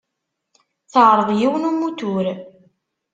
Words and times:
Teɛreḍ 0.91 1.29
yiwen 1.39 1.63
n 1.67 1.69
umutur. 1.69 2.25